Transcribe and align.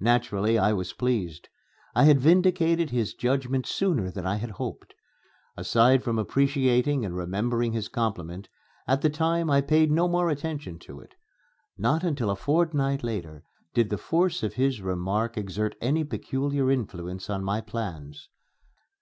Naturally 0.00 0.58
I 0.58 0.74
was 0.74 0.92
pleased. 0.92 1.48
I 1.94 2.04
had 2.04 2.20
vindicated 2.20 2.90
his 2.90 3.14
judgment 3.14 3.64
sooner 3.66 4.10
than 4.10 4.26
I 4.26 4.34
had 4.36 4.50
hoped. 4.50 4.92
Aside 5.56 6.04
from 6.04 6.18
appreciating 6.18 7.02
and 7.02 7.16
remembering 7.16 7.72
his 7.72 7.88
compliment, 7.88 8.50
at 8.86 9.00
the 9.00 9.08
time 9.08 9.48
I 9.48 9.62
paid 9.62 9.90
no 9.90 10.06
more 10.06 10.28
attention 10.28 10.78
to 10.80 11.00
it. 11.00 11.14
Not 11.78 12.04
until 12.04 12.28
a 12.28 12.36
fortnight 12.36 13.02
later 13.02 13.42
did 13.72 13.88
the 13.88 13.96
force 13.96 14.42
of 14.42 14.52
his 14.52 14.82
remark 14.82 15.38
exert 15.38 15.76
any 15.80 16.04
peculiar 16.04 16.70
influence 16.70 17.30
on 17.30 17.42
my 17.42 17.62
plans. 17.62 18.28